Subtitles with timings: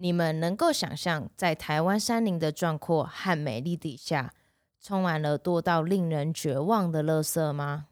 [0.00, 4.32] 你们能够想象，在台湾山林的壮阔和美丽底下，
[4.80, 7.86] 充满了多到令人绝望的垃圾吗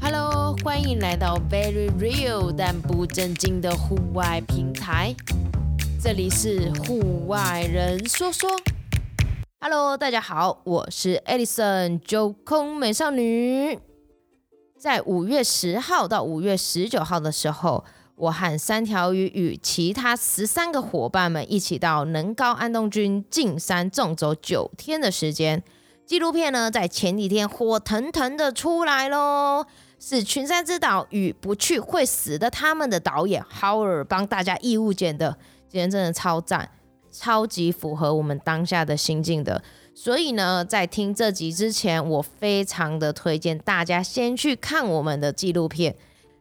[0.00, 5.14] ？Hello，欢迎来到 Very Real 但不正经的户外平台，
[6.02, 8.48] 这里是户外人说说。
[9.60, 13.87] Hello，大家好，我是 Edison 九空美少女。
[14.78, 17.84] 在五月十号到五月十九号的时候，
[18.14, 25.60] 我和三条鱼与其他十三个伙伴们一起到能高安东军进山纵走九天的时间。
[26.06, 29.66] 纪录片呢，在前几天火腾腾的出来喽，
[29.98, 35.36] 是群山之岛与不去会死的他们的导演 Howard 帮大家义务剪的，
[35.68, 36.70] 今天真的超赞，
[37.10, 39.60] 超级符合我们当下的心境的。
[40.00, 45.96] 所以呢，在听这集之前，我非常的推荐大家先去看我们的纪录片，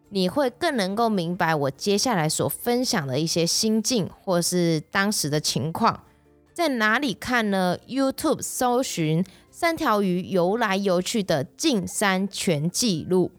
[0.10, 6.04] 你会更能够明白我接下来所分享的一些心境或是当时的情况。
[6.54, 13.32] 在哪里看呢？YouTube 搜寻三条鱼游来游去的进山全记录，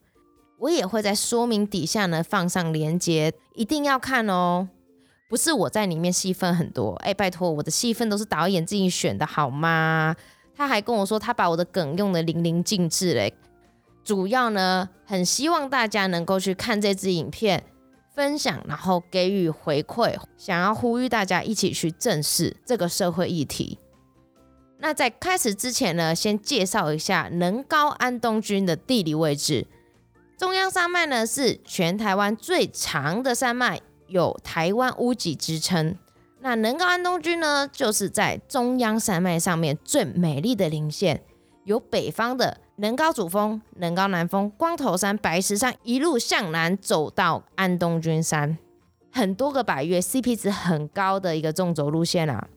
[0.59, 4.69] 我也会在说明底下呢放上连接，一定要看哦。
[5.29, 10.17] 不是我在里面戏份很多，哎，拜托，我的戏份都是导演自己选的，好吗？
[10.57, 13.35] 他还跟我说，他把我的梗用得淋漓尽致嘞。
[14.03, 17.63] 主要呢，很希望大家能够去看这支影片，
[18.15, 23.79] 分享，然后给予回馈，想要呼吁大家一起去正视这个社会议题。
[24.79, 29.67] 那在开始之前呢，先介绍一下能高安东军的地理位置。
[30.39, 33.83] 中央山脉呢，是全台湾最长的山脉。
[34.09, 35.97] 有台湾屋脊之称，
[36.41, 41.23] 那能高安东军呢，就是在中央山脉上面最美丽的林线，
[41.65, 48.57] 由北方的能高主峰、能高南峰、光头山、白石山一路向南走到安东军山，
[49.13, 52.49] 很多个百岳 CP 值很高的一个纵走路线啊。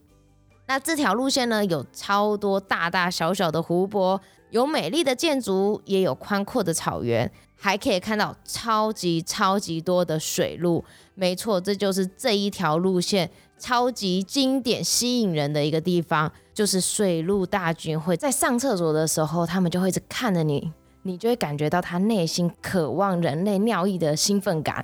[0.67, 4.21] 那这条路线呢，有超多大大小小的湖泊，
[4.51, 7.29] 有美丽的建筑，也有宽阔的草原。
[7.63, 10.83] 还可以看到超级超级多的水路，
[11.13, 13.29] 没错，这就是这一条路线
[13.59, 20.73] 超级经典、吸引人的一个地方，就是水路大军会在上厕所的时候，他们就会一直看着你，
[21.03, 24.83] 你就会感觉到他内心渴望人类尿液的兴奋感，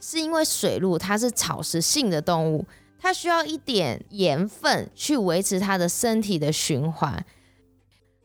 [0.00, 2.64] 是因为水路它是草食性的动物，
[2.98, 7.22] 它需要一点盐分去维持它的身体的循环。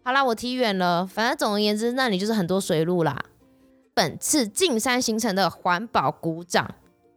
[0.06, 3.22] 好啦，我提远了，反正总而言之，那里就是很多水路啦。
[4.00, 6.74] 本次进山行程的环保股长，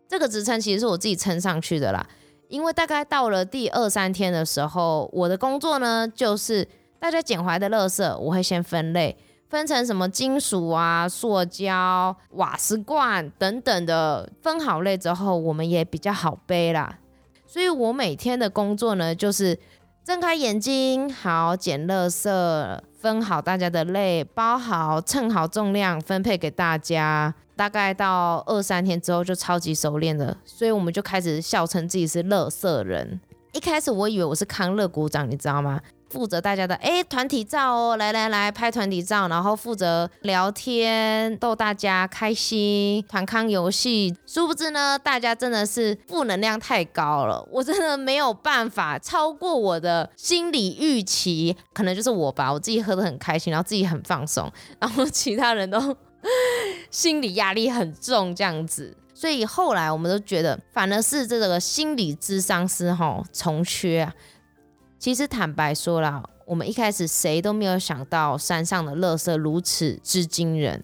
[0.09, 2.05] 这个职称其实是我自己称上去的啦。
[2.49, 6.67] 因为大概到了第二三天的时候，我的工作呢，就是
[6.99, 9.17] 大家捡回来的垃圾，我会先分类，
[9.49, 16.99] 分成什么金属啊、塑胶、瓦斯罐等等的，分好类之后，我们也比较好背啦。
[17.47, 19.57] 所以我每天的工作呢，就是
[20.05, 22.29] 睁开眼睛，好捡垃圾。
[22.99, 27.33] 分好大家的类，包好，称好重量，分配给大家。
[27.55, 33.21] 大概到二三天之后就超级熟练了，所以我们就开始笑称自己是垃圾人。
[33.53, 35.81] 一开始我以为我是康乐股长，你知道吗？
[36.13, 44.15] 负责大家的哎团体照哦，来来来拍团体照，然后负责聊天逗大家开心，团康游戏。
[44.27, 55.97] 殊不知呢，大家真的是负能量太高了， 我真的没有办法超过我的心理预期，可能就是我吧，我自己喝得很开心，然后自己很放松， 然后其他人都
[56.91, 64.13] 心理压力很重这样子，所以后来我们都觉得，反而是这个心理咨商师哈从缺。
[65.03, 70.81] 其实坦白说啦，我们一开始谁都没有想到山上的垃圾如此之惊人。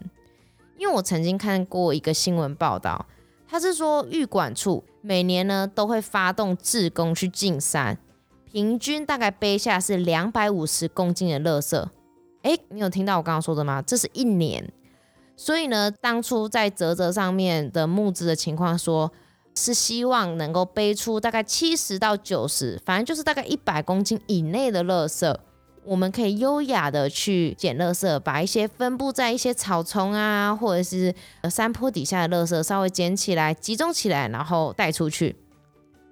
[0.77, 3.07] 因为我曾经看过一个新闻报道，
[3.47, 7.97] 他是说运管处每年呢都会发动志工去进山，
[8.45, 11.89] 平均大概背下是两百五十公斤的垃圾。
[12.43, 13.81] 诶，你有听到我刚刚说的吗？
[13.81, 14.69] 这是一年。
[15.37, 19.13] 所以呢，当初在泽泽上面的募资的情况说。
[19.59, 25.37] 是希望能够背出大概七十到九十，反正就是大概一百公斤以内的垃圾，
[25.85, 31.15] 我们可以优雅的去捡垃圾，把一些分布在一些草丛啊，或者是
[31.51, 35.35] 山坡底下的垃圾稍微捡起来，集中起来，然后带出去。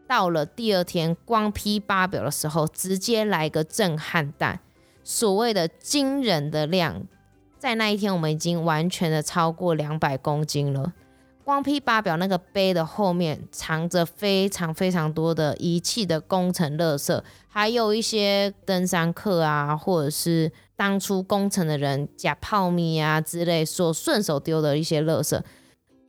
[0.08, 4.60] 到了第二天光批发表的时候，直接来个震撼弹，
[5.02, 7.06] 所谓的惊人的量，
[7.58, 10.93] 在那一天我们已经完全的超过两百公斤了。
[11.46, 25.40] 光批八表那个碑的后面藏着非常非常多的遗弃的工程垃圾，还有一些登山客啊，或者是当初工程的人假泡米啊之类所顺手丢的一些垃圾。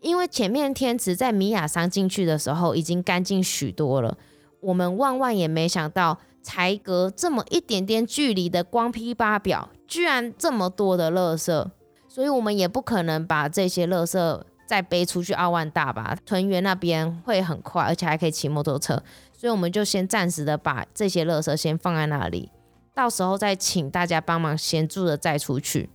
[0.01, 4.17] 因为前面天池在米亚山进去的时候已经干净许多了，
[4.61, 11.67] 我们万万也没想到，才隔这么一点点距离的光批八表，居然这么多的垃圾，
[12.07, 16.15] 所以我们也不可能把这些垃圾再背出去奥万大吧？
[16.25, 19.01] 屯园那边会很快，而且还可以骑摩托车，
[19.35, 22.51] 所以我们就先暂时的把这些垃圾先放在那里，
[22.93, 25.89] 到时候再请大家帮忙协助的再出去。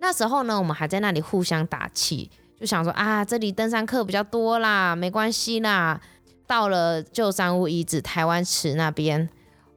[0.00, 2.30] 那时候呢，我们还在那里互相打气。
[2.58, 5.98] 就想说啊，这里登山客比较多啦，没关系啦。
[6.46, 9.28] 到了旧山屋遗址台湾池那边，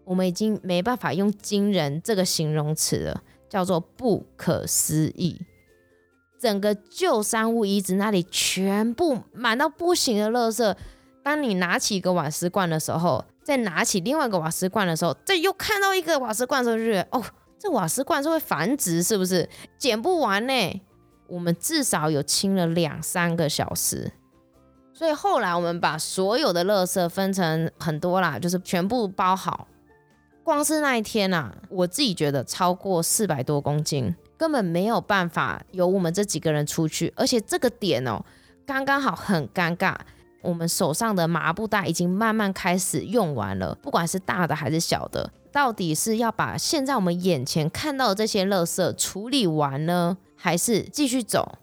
[0.03, 5.39] 我们已经没办法用惊人这个形容词了，叫做不可思议。
[6.43, 10.75] 整个旧山屋遗址那里全部满到不行的垃圾，
[11.23, 17.23] 当你拿起一个瓦斯罐的时候，再拿起另外一个瓦斯罐的时候，再又看到一个瓦斯罐的时候，就觉得哦，
[17.57, 19.47] 这瓦斯罐是会繁殖，是不是？
[19.77, 20.81] 捡不完呢。
[21.27, 24.11] 我们至少有清了两三个小时，
[24.93, 29.69] 所以后来我们把所有的垃圾分成很多啦，就是全部包好。
[30.43, 37.13] 光是那一天啊，我自己觉得超过四百多公斤，根本没有办法由我们这几个人出去。
[37.15, 38.23] 而且这个点哦，
[38.65, 39.95] 刚刚好很尴尬，
[40.41, 50.17] 我们手上的麻布袋已经慢慢开始用完了，不管是大的还是小的，到底是要把现在我们眼前看到的这些垃圾处理完呢？
[50.35, 51.59] 还是继续走。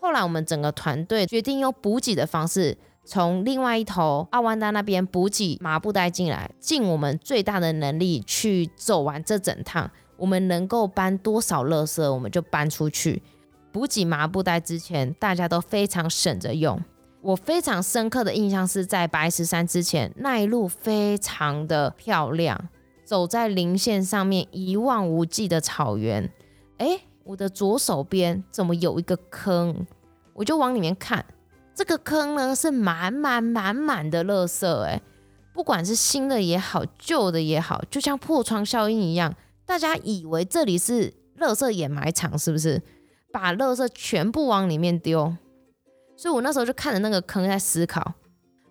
[0.00, 9.90] 后来我们整个团队决定用补给的方式，从另外一头奥万达那边补给麻布袋进来，尽我们最大的能力去走完这整趟。
[10.18, 13.22] 我们能够搬多少垃圾，我们就搬出去。
[13.72, 16.78] 补给麻布袋之前，大家都非常省着用。
[17.22, 22.68] 我非常深刻的印象是在白石山之前，那一路非常的漂亮，
[23.04, 26.30] 走在棱线上面，一望无际的草原。
[26.76, 27.00] 诶。
[27.24, 29.86] 我的左手边怎么有一个坑？
[30.32, 31.22] 我就往里面看，
[31.74, 35.02] 这个坑呢是满满满满的垃圾，诶，
[35.52, 39.34] 不管是新的也好，旧的也好，就像破窗效应一样，
[39.68, 42.80] 大家以为这里是垃圾掩埋场，是不是？
[43.30, 45.36] 把垃圾全部往里面丢。
[46.16, 48.14] 所以我那时候就看着那个坑在思考，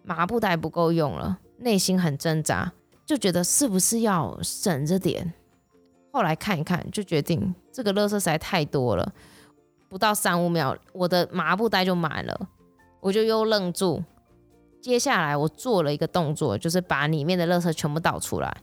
[0.03, 2.73] 麻布袋不够用了，内心很挣扎，
[3.05, 5.31] 就觉得是不是要省着点。
[6.11, 9.13] 后来看一看，就决定这个垃圾实在太多了，
[9.87, 12.49] 不到三五秒，我的麻布袋就满了，
[13.01, 14.03] 我就又愣住。
[14.81, 18.57] 接下来我做了一个动作，就是把里面的垃圾全部倒出来。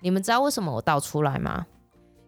[0.00, 1.66] 你们知道为什么我倒出来吗？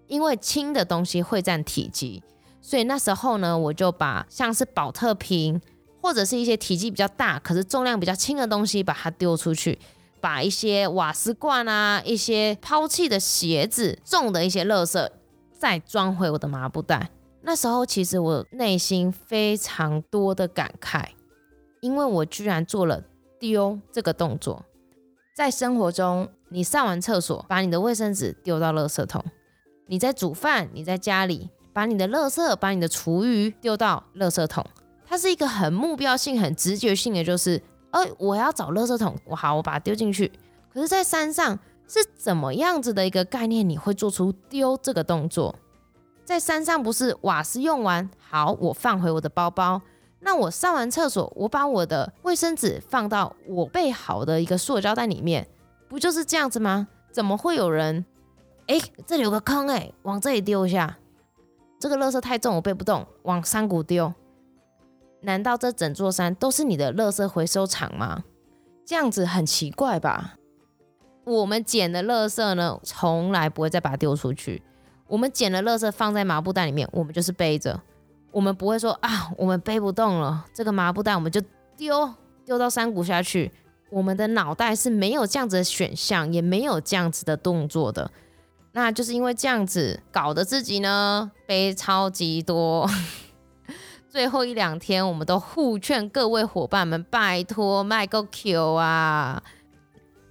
[0.07, 2.23] 因为轻的东西会占体积，
[2.61, 5.61] 所以那时候呢，我就把像是宝特瓶
[6.01, 9.79] 或者是一些体积比较大，可是重量比较轻的东西，把它丢出去。
[10.21, 15.09] 把一些瓦斯罐啊，一些抛弃的鞋子，重的一些垃圾，
[15.57, 17.11] 再装回我的麻布袋。
[17.43, 21.05] 那时候其实我内心非常多的感慨，
[21.81, 23.01] 因为我居然做了
[23.39, 24.65] 丢这个动作。
[25.37, 29.23] 在生活中，你上完厕所，把你的卫生纸丢到垃圾桶；
[29.87, 34.65] 你在煮饭，你在家里，把你的垃圾、把你的厨余丢到垃圾桶。
[35.07, 37.63] 它是一个很目标性、很直觉性的，就是。
[37.91, 40.31] 呃，我要找垃圾桶，我好，我把它丢进去。
[40.71, 41.59] 可是，在山上
[41.89, 43.67] 是怎么样子的一个概念？
[43.67, 45.55] 你会做出丢这个动作？
[46.23, 49.81] 在山上不是瓦斯用完，好，我放回我的包包。
[50.21, 55.49] 那我上完厕所，我把我的卫生纸放到我备好的一个塑胶袋里面，
[55.89, 56.89] 不就是这样子吗？
[57.11, 58.05] 怎么会有人？
[58.67, 60.99] 哎，这里有个坑，哎，往这里丢一下。
[61.81, 64.13] 这个垃圾太重，我背不动，往山谷丢。
[65.23, 68.25] 难道这整座山都是你的垃圾回收场吗？
[68.85, 70.35] 这样子很奇怪吧？
[71.25, 74.63] 我们捡的垃圾呢，从来不会再把它丢出去。
[75.07, 77.81] 我们捡的垃圾放在麻布袋里面，我们就是背着。
[78.31, 81.41] 我们不会说啊，我们背不动了，这个麻布袋我们就
[81.77, 82.15] 丢
[82.45, 83.51] 丢到山谷下去。
[83.91, 88.11] 我们的脑袋是没有这样子的选项，也没有这样子的动作的。
[88.73, 92.89] 那就是因为这样子搞得自己呢，背超级多。
[94.09, 99.43] 最后一两天，我们都互劝各位伙伴们，拜托卖个 Q 啊！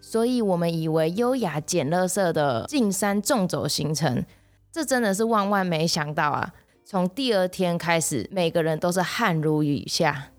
[0.02, 4.24] 所以我们以为优雅捡垃圾的进山纵走行程，
[4.72, 6.54] 这真的是万万没想到啊！
[6.86, 10.30] 从第二天开始，每个人都是汗如雨下，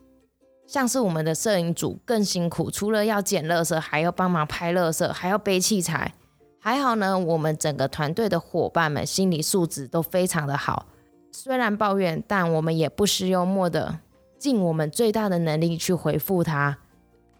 [0.68, 6.12] 像是我们的摄影组更辛苦，除了要捡垃圾，还要帮忙拍垃圾，还要背器材。
[6.60, 10.84] 还好呢，我们整个团队的伙伴们心理素质都非常的好。
[11.32, 14.00] 虽然抱怨，但我们也不失幽默的，
[14.38, 16.76] 尽我们最大的能力去回复他。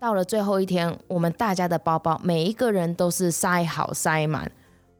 [0.00, 4.50] 到了最后一天，我们大家的包包每一个人都是塞好塞满，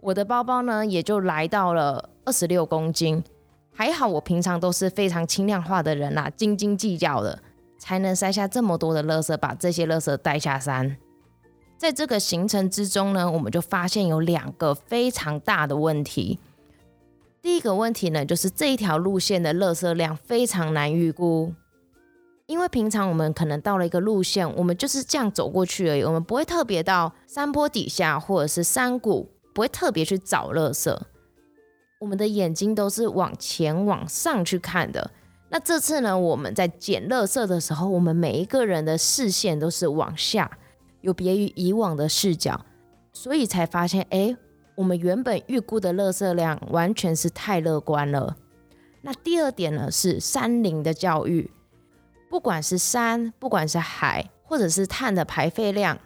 [0.01, 3.25] 我的包包呢也就来到了二十六公斤。
[3.73, 7.39] 还好我平常都是非常轻量化的人啦，斤斤计较的，
[7.79, 10.97] 才能塞下这么多的垃圾，把这些垃圾带下山。
[11.79, 16.39] 在这个行程之中呢，我们就发现有两个非常大的问题。
[17.41, 21.55] 第一个问题呢，就是这一条路线的垃圾量非常难预估，
[22.47, 30.99] 因为平常我们可能到了一个路线，我们就是这样走过去而已，我们不会特别到山坡底下或者是山谷，不会特别去找垃圾。
[32.01, 35.11] 我们的眼睛都是往前往上去看的。
[35.51, 40.51] 那这次呢，我们在捡垃圾的时候，我们每一个人的视线都是往下。
[41.01, 42.61] 有别于以往的视角，
[43.13, 44.37] 所以才发现，哎，
[44.75, 48.37] 我们原本预估的垃圾量完全是太乐观了。
[49.03, 51.49] 那第二点呢，是山林的教育，
[52.29, 55.97] 不管是山，不管是海，或者是碳的排废量，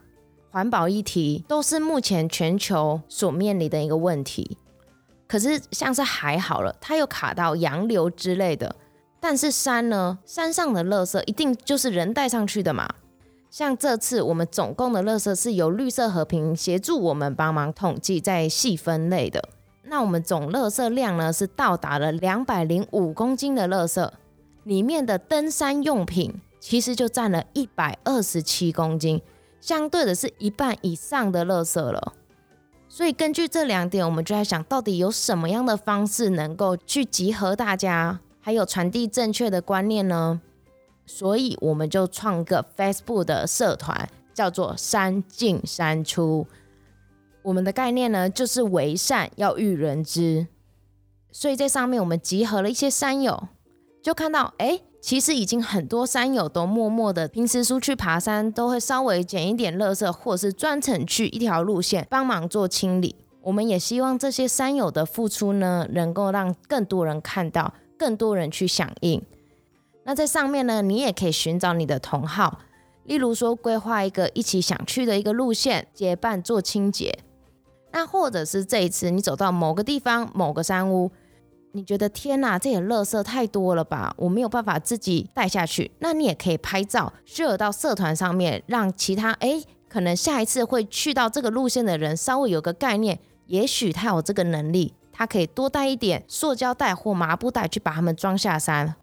[0.50, 4.58] 环保议题都是目前全球所面临的一个问题。
[5.26, 8.76] 可是像是海好了，它又卡到洋流之类的，
[9.24, 12.92] 但是山呢，山上的垃圾一定就是人带上去的嘛。
[13.48, 19.48] 像这次我们总共的垃圾是由绿色和平协助我们帮忙统计再细分类的。
[19.84, 24.10] 那我们总垃圾量呢，是到达了两百零五公斤的垃圾，
[24.64, 29.22] 里面的登山用品其实就占了一百二十七公斤，
[29.60, 32.14] 相对的是一半以上的垃圾了。
[32.88, 40.40] 所以根据这两点，我们就在想到底有什么样的方式能够去集合大家，还有传递正确的观念呢？
[41.06, 46.46] 所以我们就创个 Facebook 的社团，叫做“山进山出”。
[47.42, 50.48] 我们的概念呢，就是为善要育人之。
[51.30, 53.48] 所以在上面，我们集合了一些山友，
[54.02, 63.16] 就看到，哎，其实已经很多山友都默默的，平时出去爬山都会稍微捡一点垃圾，或是专程去一条路线帮忙做清理。
[63.40, 69.22] 我们也希望这些山友的付出呢，能够让更多人看到，更多人去响应。
[70.02, 72.58] 那在上面呢，你也可以寻找你的同好，
[73.04, 77.16] 例如说规划一个一起想去的一个路线，结伴做清洁。
[77.92, 81.12] 那或者是这一次你走到某个地方、某个山屋，
[81.70, 85.92] 你觉得天哪，这些垃圾太多了吧，我没有办法自己带下去。
[86.00, 98.94] 那你也可以拍照，share 到社团上面，让其他诶，可能下一次会去到这个路线的人稍微有个概念，也许他有这个能力，他可以多带一点塑胶袋或麻布袋去把它们装下山。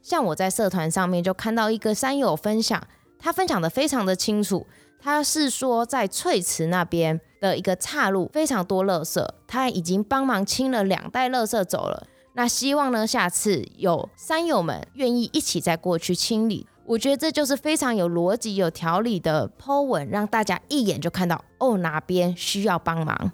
[0.00, 2.80] 像我在社团上面就看到一个山友分享，
[3.18, 4.66] 他分享的非常的清楚。
[4.98, 12.06] 他是说在翠池那边的一个岔路非常多垃圾，他已经帮忙清了两袋垃圾走了。
[12.34, 16.66] 那希望呢，下次有山友们愿意一起再过去清理。
[16.84, 23.32] 我觉得这就是非常有逻辑、有条理的 po 文，让大家一眼就看到哦，哪边需要帮忙。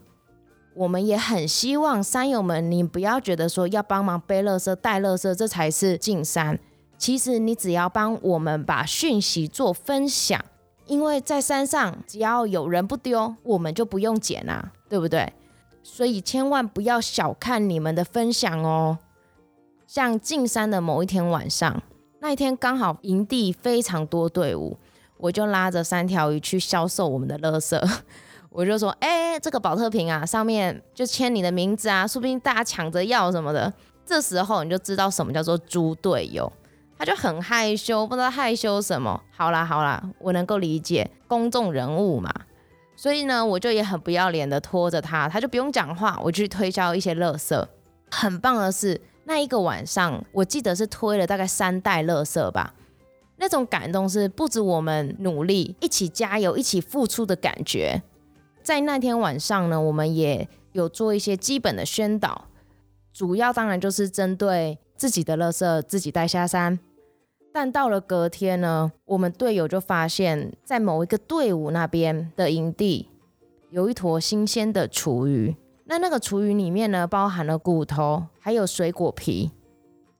[0.74, 6.58] 我们也很希望山友们，你不要觉得说要帮忙背垃圾、带垃圾，这才是进山。
[6.96, 10.42] 其实你只要帮我们把讯息做分享，
[10.86, 15.32] 因为在山上只要有人不丢，我们就不用捡啊，对不对？
[15.82, 18.98] 所以千万不要小看你们的分享哦。
[19.86, 21.82] 像进山的某一天晚上，
[22.20, 24.78] 那一天刚好营地非常多队伍，
[25.18, 28.00] 我就拉着三条鱼去销售我们的垃圾。
[28.52, 33.72] 我就说，哎，这个宝特瓶啊，上面就签你的名字啊，说不定大家抢着要什么的。
[34.04, 36.52] 这时候你就知道什么叫做猪队友，
[36.98, 39.18] 他就很害羞，不知道害羞什么。
[39.34, 42.30] 好啦好啦，我能够理解公众人物嘛，
[42.94, 47.66] 所以呢，我就也很不要脸的拖着他，他就不用讲话，我去推销一些垃圾。
[48.10, 52.74] 很棒的是，那一个晚上，我记得是推了大概三袋垃圾吧。
[53.36, 58.02] 那种感动是不止我们努力，一起加油，一起付出的感觉。
[58.62, 62.46] 在那天晚上呢，我们也有做一些基本的宣导，
[63.12, 66.78] 主要当然就是针对自己的垃圾自己带下山。
[67.52, 73.08] 但到了隔天呢，我们队友就发现，在某一个队伍那边的营地，
[73.70, 75.54] 有一坨新鲜的厨余。
[75.84, 79.50] 那那个厨余里面呢，包含了骨头，还有水果皮。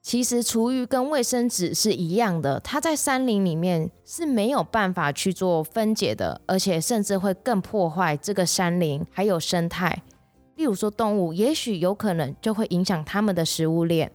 [0.02, 10.02] 其实厨余跟卫生纸是一样的，它在山林里面是没有办法去做分解的，而且甚至会更破坏这个山林还有生态。
[10.56, 14.11] 例如说动物，也许有可能就会影响他们的食物链。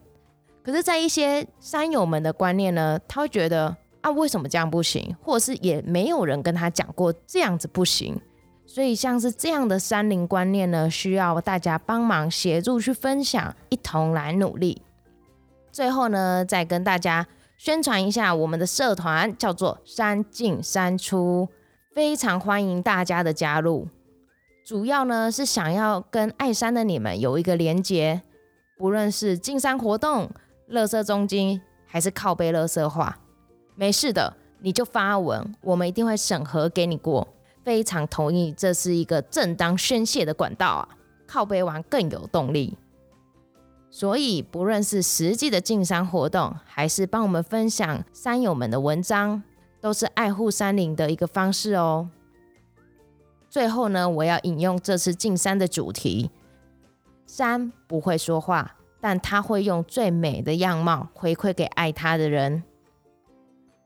[0.62, 5.16] 可是，在一些山友们的观念呢，他会觉得啊，为什么这样不行？
[5.22, 8.20] 或者是也没有人跟他讲过这样子不行。
[8.66, 14.82] 所以，像是这样的山林观念呢，需要大家帮忙协助去分享，一同来努力。
[15.78, 21.48] 最后呢，再跟大家宣传一下我们的社团，叫做“山进山出”，
[21.94, 23.88] 非常欢迎大家的加入。
[24.66, 28.24] 主要呢是想要跟爱山的你们有一个连结，
[28.76, 30.28] 不论是进山活动、
[30.72, 33.20] 垃圾中金，还是靠背垃圾话，
[33.76, 37.28] 没事的，你就发文，我们一定会审核给你过。
[37.64, 40.90] 非常同意，这是一个正当宣泄的管道啊！
[41.28, 42.76] 靠背完更有动力。
[44.00, 49.42] 所以，不论是实际的进山活动，还是帮我们分享山友们的文章，
[49.82, 52.08] 都是爱护山林的一个方式哦。
[53.50, 56.30] 最后呢，我要引用这次进山的主题：
[57.26, 62.62] 山不会说话，但它会用最美的样貌回馈给爱它的人。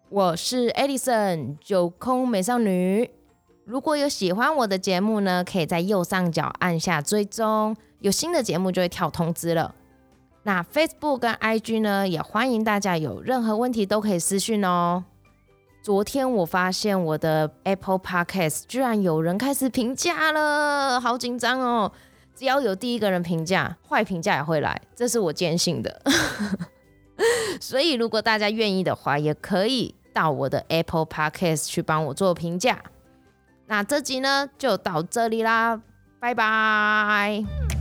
[0.09, 3.09] 我是 Edison 九空美少女。
[3.63, 9.75] 如果有喜欢我的节目呢，可以在右上角按下追踪，有新的节目就会跳通知了。
[10.43, 15.03] 那 Facebook 跟 IG 呢，也欢迎大家有任何问题都可以私讯哦。
[15.83, 21.91] 昨天我发现我的 Apple Podcast 居然有人开始评价了，好紧张哦！
[22.35, 26.01] 只要有第一个人评价，坏评价也会来，这是我坚信的。
[27.59, 32.79] 所以如果大家愿意的话，也可以到我的 Apple Podcast 去帮我做评价。
[33.67, 35.81] 那这集呢就到这里啦，
[36.19, 37.80] 拜拜。